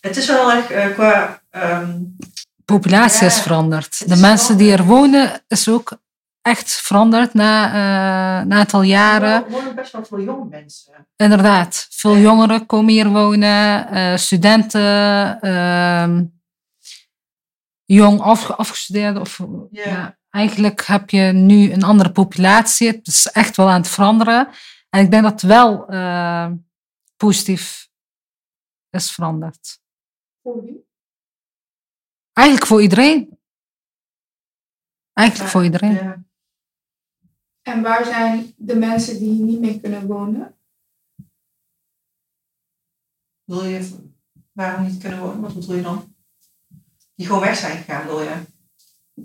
[0.00, 1.42] het is wel erg uh, qua.
[1.50, 2.16] Um,
[2.64, 4.08] Populatie ja, is veranderd.
[4.08, 5.98] De mensen die er wonen is ook
[6.42, 9.44] echt veranderd na uh, een aantal jaren.
[9.44, 11.06] Er wonen best wel veel jonge mensen.
[11.16, 16.18] Inderdaad, veel jongeren komen hier wonen, studenten, uh,
[17.84, 19.20] jong af, afgestudeerden.
[19.20, 22.88] Of, ja, eigenlijk heb je nu een andere populatie.
[22.88, 24.48] Het is echt wel aan het veranderen.
[24.90, 26.52] En ik denk dat het wel eh,
[27.16, 27.90] positief
[28.90, 29.82] is veranderd.
[30.42, 30.88] Voor wie?
[32.32, 33.38] Eigenlijk voor iedereen.
[35.12, 35.94] Eigenlijk voor iedereen.
[35.94, 36.24] Ja.
[37.62, 40.58] En waar zijn de mensen die hier niet meer kunnen wonen?
[43.44, 44.10] Wil je
[44.52, 45.40] waarom niet kunnen wonen?
[45.40, 46.14] Wat bedoel je dan?
[47.14, 48.42] Die gewoon weg zijn gegaan, wil je?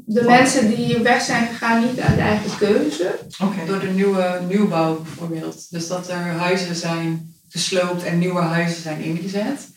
[0.06, 3.16] De mensen die hier weg zijn gegaan niet uit eigen keuze.
[3.68, 5.66] Door de nieuwe nieuwbouw bijvoorbeeld.
[5.70, 9.68] Dus dat er huizen zijn gesloopt en nieuwe huizen zijn ingezet.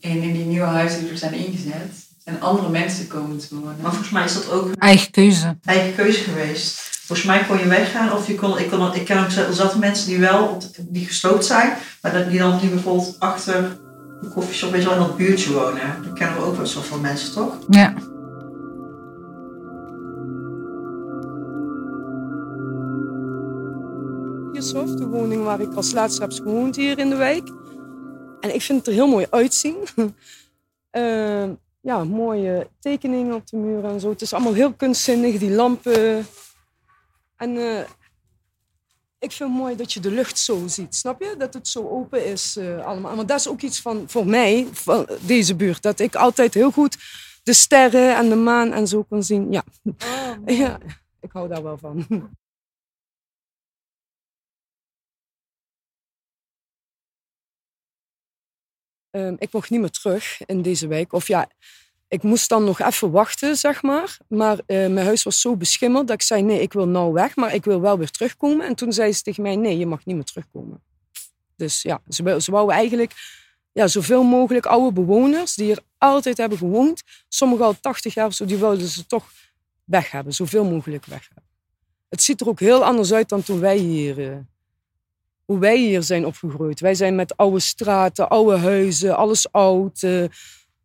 [0.00, 1.92] En in die nieuwe huizen die er zijn ingezet,
[2.24, 3.76] zijn andere mensen komen te wonen.
[3.82, 5.56] Maar volgens mij is dat ook een Eigen keuze.
[5.64, 6.80] eigen keuze geweest.
[7.06, 10.06] Volgens mij kon je weggaan of je kon, ik, kon, ik ken ook zaten mensen
[10.06, 13.76] die wel die gesloopt zijn, maar dat- die dan nu bijvoorbeeld achter
[14.20, 16.02] de koffieshop je wel, in dat buurtje wonen.
[16.04, 17.54] Dat kennen we ook wel zoveel mensen, toch?
[17.68, 17.94] Ja.
[24.56, 27.48] De woning waar ik als laatste heb gewoond hier in de wijk.
[28.40, 29.76] En ik vind het er heel mooi uitzien.
[30.90, 31.48] Eh,
[31.80, 34.10] ja, mooie tekeningen op de muren en zo.
[34.10, 36.26] Het is allemaal heel kunstzinnig, die lampen.
[37.36, 37.78] En eh,
[39.18, 41.34] ik vind het mooi dat je de lucht zo ziet, snap je?
[41.38, 43.16] Dat het zo open is eh, allemaal.
[43.16, 45.82] Maar dat is ook iets van, voor mij, van deze buurt.
[45.82, 46.96] Dat ik altijd heel goed
[47.42, 49.52] de sterren en de maan en zo kon zien.
[49.52, 49.64] Ja,
[50.46, 50.78] ja
[51.20, 52.06] ik hou daar wel van.
[59.16, 61.12] Ehm, ik mocht niet meer terug in deze wijk.
[61.12, 61.48] Of ja,
[62.08, 64.16] ik moest dan nog even wachten, zeg maar.
[64.28, 67.36] Maar eh, mijn huis was zo beschimmeld dat ik zei: nee, ik wil nou weg,
[67.36, 68.66] maar ik wil wel weer terugkomen.
[68.66, 70.82] En toen zei ze tegen mij: nee, je mag niet meer terugkomen.
[71.56, 73.12] Dus ja, ze, ze wouden eigenlijk
[73.72, 78.34] ja, zoveel mogelijk oude bewoners die hier altijd hebben gewoond, sommigen al 80 jaar of
[78.34, 79.30] zo, die wilden ze toch
[79.84, 81.44] weg hebben, zoveel mogelijk weg hebben.
[82.08, 84.32] Het ziet er ook heel anders uit dan toen wij hier.
[84.32, 84.38] eh,
[85.46, 86.80] hoe wij hier zijn opgegroeid.
[86.80, 90.02] Wij zijn met oude straten, oude huizen, alles oud.
[90.02, 90.24] eh,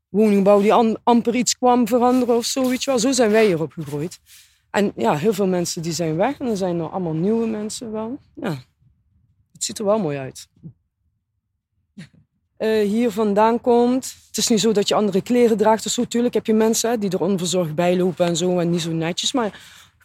[0.09, 2.99] woningbouw die amper iets kwam veranderen of zo, weet wel.
[2.99, 4.19] Zo zijn wij hier opgegroeid.
[4.69, 7.91] En ja, heel veel mensen die zijn weg en er zijn er allemaal nieuwe mensen
[7.91, 8.19] wel.
[8.35, 8.63] Ja,
[9.51, 10.47] het ziet er wel mooi uit.
[12.57, 14.15] Eh, hier vandaan komt.
[14.27, 16.05] Het is niet zo dat je andere kleren draagt of zo.
[16.05, 19.31] Tuurlijk heb je mensen die er onverzorgd bij lopen en zo en niet zo netjes.
[19.31, 19.59] Maar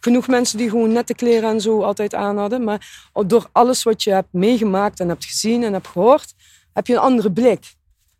[0.07, 2.63] genoeg mensen die gewoon nette kleren en zo altijd aan hadden.
[2.63, 6.33] Maar door alles wat je hebt meegemaakt en hebt gezien en hebt gehoord,
[6.73, 7.75] heb je een andere blik.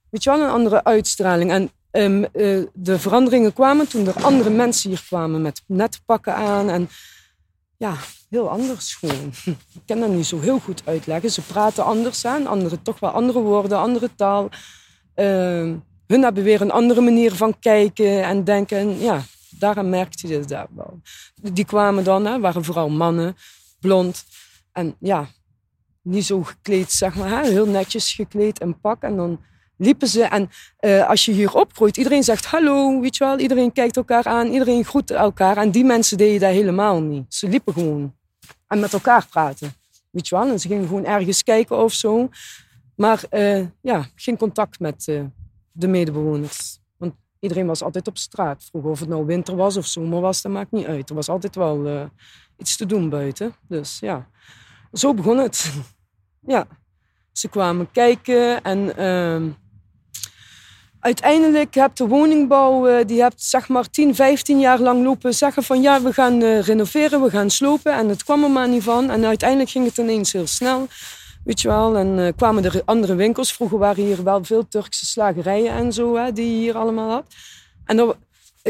[0.10, 1.52] Weet je wel, een andere uitstraling.
[1.52, 6.36] En ehm, eh, de veranderingen kwamen toen er andere mensen hier kwamen met nette pakken
[6.36, 6.70] aan.
[6.70, 6.90] En
[7.78, 7.94] ja,
[8.30, 9.32] heel anders gewoon.
[9.80, 11.32] Ik kan dat niet zo heel goed uitleggen.
[11.32, 14.50] Ze praten anders aan, andere, toch wel andere woorden, andere taal.
[15.14, 15.76] Ehm,
[16.08, 18.78] hun hebben weer een andere manier van kijken en denken.
[18.78, 19.24] En ja,
[19.60, 21.02] daaraan merkte je daar wel.
[21.36, 23.36] Die kwamen dan, hè, waren vooral mannen,
[23.80, 24.26] blond.
[24.72, 25.28] En ja,
[26.02, 27.44] niet zo gekleed, zeg maar.
[27.44, 29.02] Heel netjes gekleed in pak.
[29.04, 29.40] En dan
[29.78, 30.24] liepen ze.
[30.24, 33.40] En eh, als je hier opgroeit, iedereen zegt hallo, weet je wel.
[33.40, 35.58] Iedereen kijkt elkaar aan, iedereen groet elkaar.
[35.58, 37.34] En die mensen deden dat helemaal niet.
[37.34, 38.16] Ze liepen gewoon.
[38.68, 39.74] En met elkaar praten.
[40.12, 40.50] Weet je wel.
[40.50, 42.30] En ze gingen gewoon ergens kijken of zo.
[42.96, 45.24] Maar eh, ja, geen contact met eh,
[45.72, 46.80] de medebewoners.
[47.40, 48.64] Iedereen was altijd op straat.
[48.70, 51.10] Vroeger of het nou winter was of zomer was, dat maakt niet uit.
[51.10, 52.04] Er was altijd wel eh,
[52.58, 53.56] iets te doen buiten.
[53.68, 54.28] Dus ja,
[54.94, 55.72] zo begon het.
[56.54, 56.68] ja,
[57.32, 59.50] ze kwamen kijken en ehm,
[61.00, 65.64] uiteindelijk heb de woningbouw, eh, die hebt zeg maar 10, 15 jaar lang lopen zeggen
[65.64, 67.94] van ja, we gaan eh, renoveren, we gaan slopen.
[67.94, 69.10] En het kwam er maar niet van.
[69.10, 70.88] En uiteindelijk ging het ineens heel snel.
[71.48, 73.54] Weet je wel, en eh, kwamen er andere winkels.
[73.54, 77.26] Vroeger waren hier wel veel Turkse slagerijen en zo, hè, die je hier allemaal had.
[77.86, 78.14] En dan,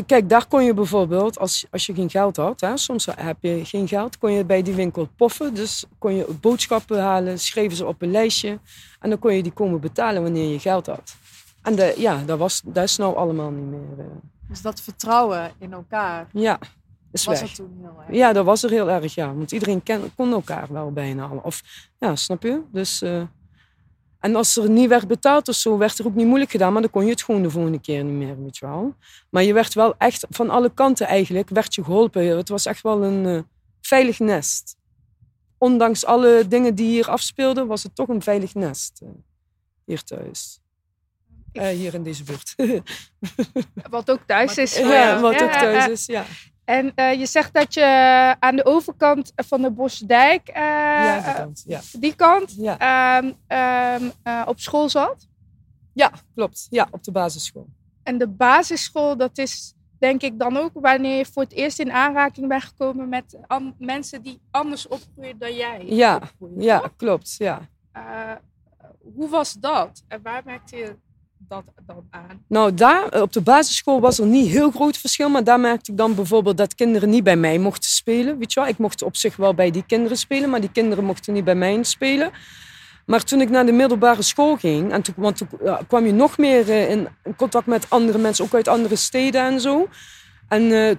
[0.06, 3.66] kijk, daar kon je bijvoorbeeld, als, als je geen geld had, hè, soms heb je
[3.66, 5.54] geen geld, kon je bij die winkel poffen.
[5.54, 8.60] Dus kon je boodschappen halen, schreven ze op een lijstje.
[9.00, 11.16] En dan kon je die komen betalen wanneer je geld had.
[11.62, 14.00] En de, ja, dat, was, dat is nou allemaal niet meer.
[14.00, 14.06] eh.
[14.50, 16.60] Dus dat vertrouwen in elkaar ja,
[17.20, 17.54] is was weg.
[17.54, 18.16] toen heel erg.
[18.16, 19.34] Ja, dat was er heel erg, ja.
[19.34, 21.26] Want iedereen ken, kon elkaar wel bijna.
[21.26, 21.40] al.
[21.44, 21.62] Of,
[22.00, 22.62] ja, snap je?
[22.72, 23.22] Dus, eh,
[24.20, 26.74] en als er niet werd betaald of zo, werd er ook niet moeilijk gedaan.
[26.74, 28.96] Maar dan kon je het gewoon de volgende keer niet meer, weet je wel.
[29.30, 32.38] Maar je werd wel echt, van alle kanten eigenlijk, werd je geholpen.
[32.38, 33.42] Het was echt wel een eh,
[33.82, 34.76] veilig nest.
[35.58, 39.00] Ondanks alle dingen die hier afspeelden, was het toch een veilig nest.
[39.02, 39.08] eh,
[39.86, 40.60] hier thuis.
[41.52, 42.56] Eh, hier in deze buurt.
[43.90, 44.78] Wat ook thuis is.
[44.78, 45.92] ja, wat ook thuis ja.
[45.92, 46.26] is, ja.
[46.68, 47.86] En eh, je zegt dat je
[48.40, 51.80] aan de overkant van de Bosdijk, eh, Ja, die eh, kant, ja.
[52.00, 52.78] die kant, Ja.
[52.78, 55.28] ehm, ehm, eh, op school zat.
[55.94, 56.68] Ja, klopt.
[56.70, 57.68] Ja, op de basisschool.
[58.04, 61.92] En de basisschool, dat is denk ik dan ook wanneer je voor het eerst in
[61.92, 63.38] aanraking bent gekomen met
[63.78, 65.86] mensen die anders opgroeien dan jij.
[65.86, 67.36] Ja, opgroeien, ja, klopt.
[67.38, 67.62] Ja.
[67.92, 68.32] Eh,
[69.16, 70.04] hoe was dat?
[70.08, 70.96] En waar merkte je
[71.40, 72.44] dat dan aan?
[72.48, 75.30] Nou, daar eh, op de basisschool was er niet heel groot verschil.
[75.30, 78.38] Maar daar merkte ik dan bijvoorbeeld dat kinderen niet bij mij mochten spelen.
[78.38, 78.70] Weet je wel?
[78.70, 81.56] Ik mocht op zich wel bij die kinderen spelen, maar die kinderen mochten niet bij
[81.56, 82.32] mij spelen.
[83.06, 85.50] Maar toen ik naar de middelbare school ging, en toen, want toen
[85.88, 89.62] kwam je nog meer eh, in contact met andere mensen, ook uit andere steden en
[89.62, 89.88] zo.
[90.48, 90.96] En eh,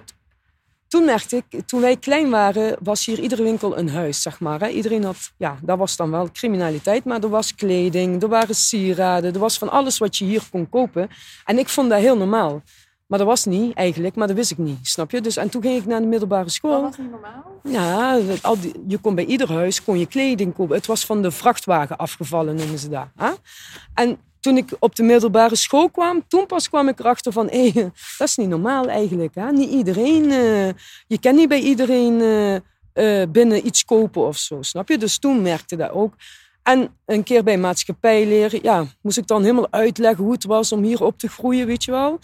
[0.89, 4.59] toen merkte ik, toen wij klein waren, was hier iedere winkel een huis, zeg maar.
[4.59, 4.67] Hè.
[4.67, 9.33] Iedereen had, ja, dat was dan wel criminaliteit, maar er was kleding, er waren sieraden,
[9.33, 11.09] er was van alles wat je hier kon kopen.
[11.45, 12.61] En ik vond dat heel normaal.
[13.07, 15.21] Maar dat was niet eigenlijk, maar dat wist ik niet, snap je?
[15.21, 16.71] Dus, en toen ging ik naar de middelbare school.
[16.71, 17.43] Dat was niet normaal.
[17.63, 20.75] Ja, dat- al die, je kon bij ieder huis kon je kleding kopen.
[20.75, 23.07] Het was van de vrachtwagen afgevallen, noemen ze dat.
[23.15, 23.31] Hè?
[23.93, 27.47] En toen ik op de middelbare school kwam, toen pas kwam ik erachter van...
[27.49, 27.71] hé,
[28.17, 29.35] dat is niet normaal eigenlijk.
[29.35, 29.51] Hè?
[29.51, 30.31] Niet iedereen...
[30.31, 30.67] eh,
[31.07, 32.55] je kan niet bij iedereen eh,
[33.21, 34.97] eh, binnen iets kopen of zo, snap je?
[34.97, 36.13] Dus toen merkte dat ook.
[36.63, 40.83] En een keer bij maatschappijleer, ja, moest ik dan helemaal uitleggen hoe het was om
[40.83, 42.19] hier op te groeien, weet je wel.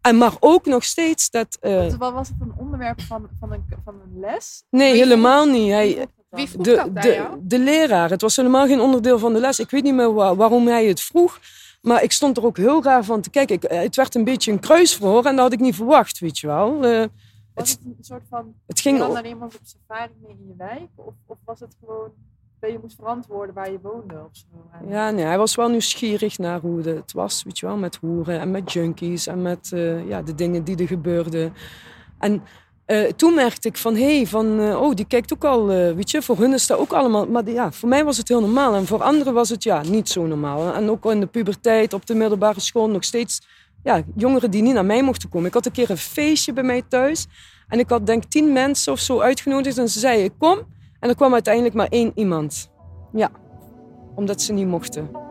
[0.00, 1.58] En maar ook nog steeds dat...
[1.60, 4.62] Dus wat was het een onderwerp van, van, een, van een les?
[4.70, 5.70] nee, helemaal niet.
[5.70, 6.08] Hij?
[6.30, 7.38] Wie vroeg de, dat de, jou?
[7.42, 8.10] de leraar.
[8.10, 9.60] Het was helemaal geen onderdeel van de les.
[9.60, 11.38] Ik weet niet meer wa- waarom hij het vroeg.
[11.82, 13.54] Maar ik stond er ook heel raar van te kijken.
[13.54, 16.38] Ik, eh, het werd een beetje een kruisverhoor en dat had ik niet verwacht, weet
[16.38, 16.84] je wel.
[16.84, 17.04] Eh,
[17.54, 20.54] Was het, het een soort van, het ging dan iemand op safari mee in je
[20.56, 20.88] wijk?
[20.94, 22.10] Of, of was het gewoon
[22.60, 24.46] dat je moest verantwoorden waar je woonde of zo?
[24.88, 27.76] Ja, nee, hij was wel nieuwsgierig naar hoe de- het was, weet je wel.
[27.76, 31.52] Met hoeren en met junkies en met eh, ja, de dingen die er gebeurden.
[32.18, 32.42] En
[32.90, 36.10] eh, toen merkte ik van, hé, hey, van, eh, oh, die kijkt ook al, weet
[36.10, 36.22] je.
[36.22, 37.26] Voor hun is dat ook allemaal...
[37.26, 38.74] Maar ja, voor mij was het heel normaal.
[38.74, 40.74] En voor anderen was het, ja, niet zo normaal.
[40.74, 43.40] En ook in de puberteit, op de middelbare school, nog steeds...
[43.82, 45.48] Ja, jongeren die niet naar mij mochten komen.
[45.48, 47.26] Ik had een keer een feestje bij mij thuis.
[47.68, 49.78] En ik had denk tien mensen of zo uitgenodigd.
[49.78, 50.58] En ze zeiden, kom.
[51.00, 52.70] En er kwam uiteindelijk maar één iemand.
[53.12, 53.30] Ja,
[54.14, 55.29] omdat ze niet mochten.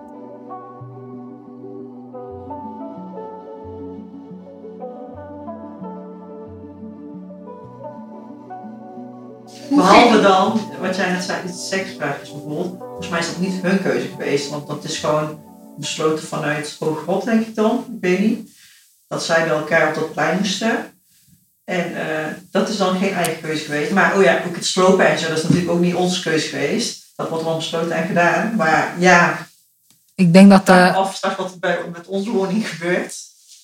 [9.69, 12.75] Behalve dan, wat jij net zei, het seksvraagjes bijvoorbeeld.
[12.79, 15.39] Volgens mij is dat niet hun keuze geweest, want dat is gewoon
[15.77, 17.85] besloten vanuit hoog God, denk ik dan.
[17.95, 18.49] Ik weet niet.
[19.07, 20.93] Dat zij bij elkaar op dat plein moesten.
[21.63, 23.91] En eh, dat is dan geen eigen keuze geweest.
[23.91, 26.47] Maar oh ja, ook het slopen en zo, dat is natuurlijk ook niet onze keuze
[26.47, 27.03] geweest.
[27.15, 28.55] Dat wordt wel besloten en gedaan.
[28.55, 29.47] Maar ja,
[30.15, 30.69] Ik denk dat...
[30.69, 33.15] eh af straks wat er bij, met onze woning gebeurt.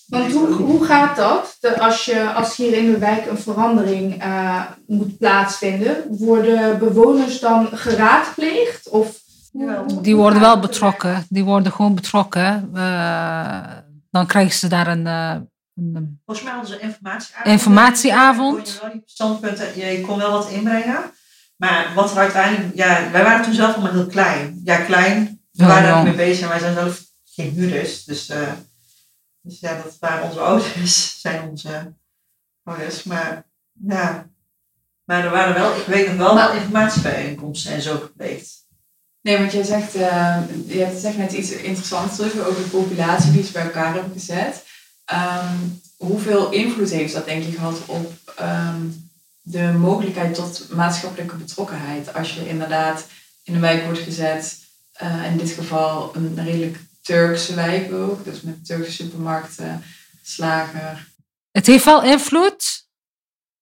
[0.07, 1.57] Want hoe, hoe gaat dat?
[1.59, 7.39] De, als, je, als hier in de wijk een verandering eh, moet plaatsvinden, worden bewoners
[7.39, 8.89] dan geraadpleegd?
[8.89, 9.23] Of
[10.01, 11.25] die worden wel betrokken.
[11.29, 12.69] Die worden gewoon betrokken.
[12.73, 13.63] Eh,
[14.11, 15.07] dan krijgen ze daar een...
[15.07, 15.35] eh,
[15.75, 17.47] een Volgens mij hadden ze informatieavond.
[17.47, 18.63] Informatieavond.
[18.63, 20.99] Kon je wel die standpunten, je kon wel wat inbrengen.
[21.57, 24.61] Maar wat er uiteindelijk, ja, wij waren toen zelf allemaal heel klein.
[24.63, 25.41] Ja, klein.
[25.51, 26.03] We waren daar ja.
[26.03, 28.03] niet mee bezig en wij zijn zelf geen huurders.
[28.03, 28.51] Dus, eh,
[29.45, 31.93] dus ja, dat waren onze ouders, zijn onze
[32.63, 33.03] ouders.
[33.03, 33.45] Maar
[33.87, 34.29] ja,
[35.03, 38.63] maar er waren wel, ik weet nog wel, wel informatiebijeenkomsten en zo gepleegd.
[39.21, 43.43] Nee, want jij zegt, eh, je zegt net iets interessants terug over de populatie die
[43.43, 44.63] ze bij elkaar hebben gezet.
[45.05, 45.57] Ehm,
[45.97, 48.81] hoeveel invloed heeft dat denk je gehad op ehm,
[49.41, 52.13] de mogelijkheid tot maatschappelijke betrokkenheid?
[52.13, 53.05] Als je inderdaad
[53.43, 54.59] in een wijk wordt gezet,
[54.91, 59.83] eh, in dit geval een redelijk Turkse wijk ook, dus met Turkse supermarkten,
[60.23, 61.13] slager.
[61.51, 62.87] Het heeft wel invloed,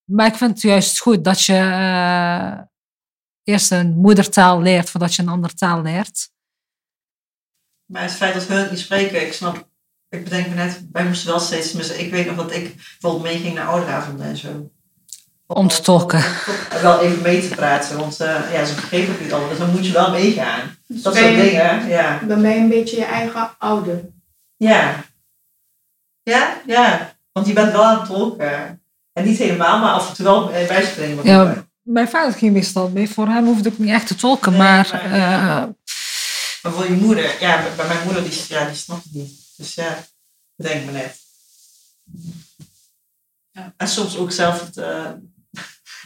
[0.04, 2.60] maar ik vind het juist goed dat je eh,
[3.44, 6.30] eerst een moedertaal leert voordat je een andere taal leert.
[7.86, 9.70] Maar het feit dat we het niet spreken, ik snap,
[10.10, 13.56] ik bedenk me net, wij moesten wel steeds, ik weet nog dat ik bijvoorbeeld meeging
[13.56, 14.73] naar ouderavonden en zo.
[15.54, 16.24] Om te tolken.
[16.82, 19.72] Wel even mee te praten, want eh, ja, ze begrepen het niet altijd, dus dan
[19.72, 20.78] moet je wel meegaan.
[20.88, 22.20] Dat ben soort dingen, ja.
[22.28, 24.02] Dan ben je een beetje je eigen ouder.
[24.58, 25.04] Ja.
[26.24, 27.16] Ja, ja.
[27.32, 28.82] Want je bent wel aan het tolken.
[29.14, 31.16] En niet helemaal, maar af en toe wel eh, bijspringen.
[31.16, 33.10] wat Ja, mijn vader ging meestal mee.
[33.10, 35.76] Voor hem hoefde ik niet echt te tolken, Nee, maar maar, eh, ja.
[36.62, 39.54] Maar voor je moeder, ja, bij- mijn moeder, die, ja, die snapt het niet.
[39.58, 39.98] Dus ja,
[40.56, 41.18] bedenk me net.
[43.52, 43.74] Ja.
[43.78, 45.10] En soms ook zelf het, eh,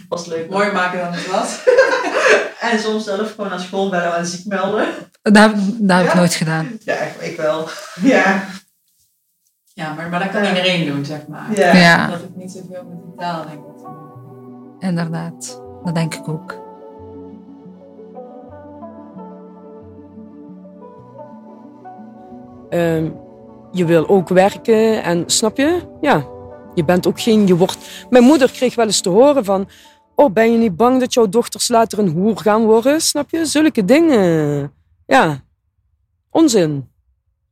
[0.10, 0.50] was leuk.
[0.50, 1.60] Mooi maken dan het was.
[2.62, 4.86] En soms zelf gewoon naar school bellen en ziek melden.
[5.22, 6.18] dat, heb- dat heb ik Ja?
[6.18, 6.78] nooit gedaan.
[6.84, 7.70] Ja, ik, ik wel.
[8.02, 8.44] Ja.
[9.74, 11.46] Ja, maar, maar dat kan iedereen doen, zeg maar.
[11.56, 11.74] Ja.
[11.76, 12.08] Ja.
[12.08, 13.86] Dat het niet zoveel met de taal, denk ik.
[14.80, 16.56] Inderdaad, dat denk ik ook.
[22.70, 23.10] Ehm,
[23.72, 25.80] je wil ook werken en snap je?
[26.02, 26.26] Ja,
[26.78, 27.78] je bent ook geen, je wordt...
[28.10, 29.70] Mijn moeder kreeg wel eens te horen van,
[30.16, 33.02] oh ben je niet bang dat jouw dochters later een hoer gaan worden?
[33.02, 33.46] Snap je?
[33.46, 34.74] Zulke dingen.
[35.06, 35.44] Ja,
[36.30, 36.90] onzin.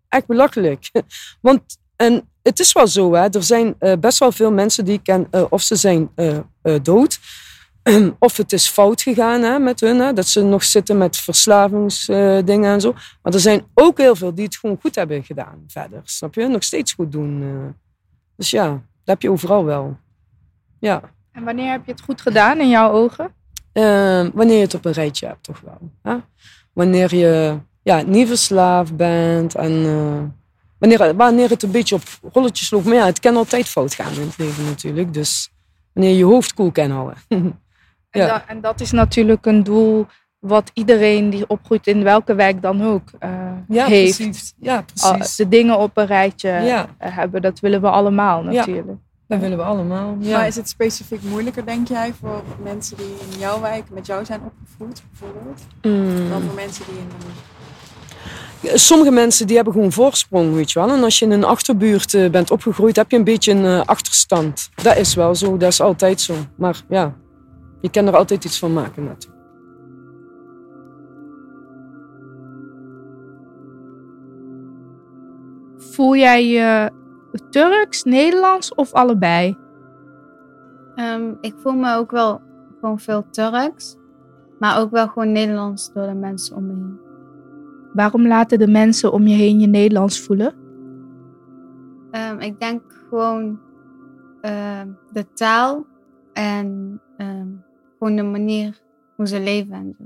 [0.09, 0.91] Echt belachelijk.
[1.41, 1.61] Want,
[1.95, 5.03] en het is wel zo, hè, er zijn eh, best wel veel mensen die ik
[5.03, 6.39] ken, eh, of ze zijn eh,
[6.81, 7.19] dood,
[8.19, 12.73] of het is fout gegaan hè, met hun, hè, dat ze nog zitten met verslavingsdingen
[12.73, 12.91] en zo.
[13.21, 16.47] Maar er zijn ook heel veel die het gewoon goed hebben gedaan verder, snap je?
[16.47, 17.43] Nog steeds goed doen.
[18.35, 19.97] Dus ja, heb je overal wel.
[20.79, 23.33] Ja, En wanneer heb je het goed gedaan in jouw ogen?
[23.71, 23.83] Eh,
[24.33, 25.77] wanneer je het op een rijtje hebt, toch wel.
[26.01, 26.15] Hè?
[26.73, 30.23] Wanneer je ja, niet verslaafd bent en eh,
[30.79, 32.01] wanneer, wanneer het een beetje op
[32.33, 32.85] rolletjes loopt.
[32.85, 35.13] Maar ja, het kan altijd fout gaan in het leven natuurlijk.
[35.13, 35.51] Dus
[35.93, 37.17] wanneer je je hoofd koel kan houden.
[38.09, 38.27] En, Ja.
[38.27, 40.05] da- en dat is natuurlijk een doel
[40.47, 43.29] wat iedereen die opgroeit in welke wijk dan ook eh,
[43.67, 44.15] ja, heeft.
[44.17, 44.53] precies.
[44.60, 45.36] Ja, precies.
[45.36, 46.88] de dingen op een rijtje Ja.
[46.97, 48.51] eh, hebben, dat willen we allemaal Ja.
[48.51, 48.97] natuurlijk.
[49.27, 50.15] Dat willen we allemaal.
[50.19, 50.38] Ja.
[50.38, 54.25] Maar is het specifiek moeilijker, denk jij, voor mensen die in jouw wijk met jou
[54.25, 56.29] zijn opgevoed, bijvoorbeeld, Mm.
[56.29, 57.08] dan voor mensen die in.
[58.79, 60.89] Sommige mensen die hebben gewoon voorsprong, weet je wel.
[60.91, 64.69] En als je in een achterbuurt eh, bent opgegroeid, heb je een beetje een achterstand.
[64.84, 66.34] Dat is wel zo, dat is altijd zo.
[66.58, 67.13] Maar ja,
[67.81, 69.34] je kan er altijd iets van maken natuurlijk.
[75.95, 76.91] Voel jij je
[77.49, 79.58] Turks, Nederlands of allebei?
[80.95, 82.41] Ehm, ik voel me ook wel
[82.79, 83.97] gewoon veel Turks.
[84.60, 86.99] Maar ook wel gewoon Nederlands door de mensen om me heen.
[87.93, 90.53] Waarom laten de mensen om je heen je Nederlands voelen?
[92.12, 93.60] Ehm, ik denk gewoon
[94.41, 95.86] ehm, de taal
[96.34, 97.01] en
[97.97, 98.81] gewoon de manier
[99.15, 100.03] hoe ze leven en zo.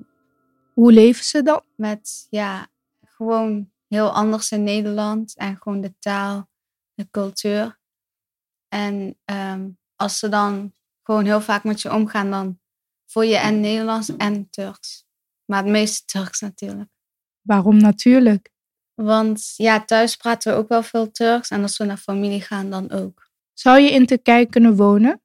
[0.74, 1.62] Hoe leven ze dan?
[1.76, 2.68] Met ja,
[3.06, 6.50] gewoon heel anders in Nederland en gewoon de taal,
[6.94, 7.80] de cultuur.
[8.68, 10.74] En ehm, als ze dan
[11.04, 12.60] gewoon heel vaak met je omgaan, dan
[13.06, 15.06] voel je en Nederlands en Turks.
[15.46, 16.90] Maar het meeste Turks natuurlijk.
[17.42, 18.50] Waarom natuurlijk?
[18.94, 22.70] Want ja, thuis praten we ook wel veel Turks en als we naar familie gaan,
[22.70, 23.30] dan ook.
[23.54, 25.22] Zou je in Turkije kunnen wonen?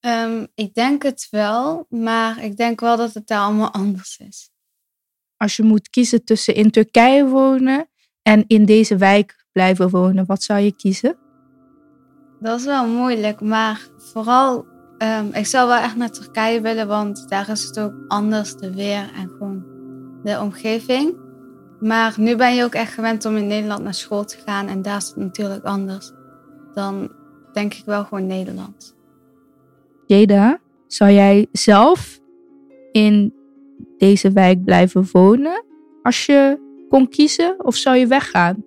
[0.00, 4.50] Ehm, ik denk het wel, maar ik denk wel dat het daar allemaal anders is.
[5.36, 7.89] Als je moet kiezen tussen in Turkije wonen
[8.30, 11.16] en in deze wijk blijven wonen, wat zou je kiezen?
[12.40, 14.66] Dat is wel moeilijk, maar vooral,
[14.98, 18.74] ehm, ik zou wel echt naar Turkije willen, want daar is het ook anders, de
[18.74, 19.64] weer en gewoon
[20.22, 21.14] de omgeving.
[21.80, 24.82] Maar nu ben je ook echt gewend om in Nederland naar school te gaan en
[24.82, 26.12] daar is het natuurlijk anders.
[26.74, 27.12] Dan
[27.52, 28.96] denk ik wel gewoon Nederland.
[30.06, 32.20] Jeda, zou jij zelf
[32.92, 33.34] in
[33.98, 35.64] deze wijk blijven wonen
[36.02, 38.64] als je kon kiezen of zou je weggaan?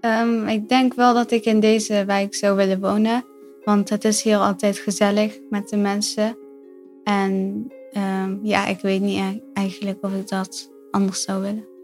[0.00, 3.24] Ehm, ik denk wel dat ik in deze wijk zou willen wonen,
[3.64, 6.36] want het is hier altijd gezellig met de mensen.
[7.04, 11.75] En ehm, ja, ik weet niet e- eigenlijk of ik dat anders zou willen.